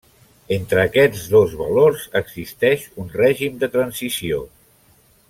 [0.55, 4.41] Entre aquests dos valor existeix un règim de transició.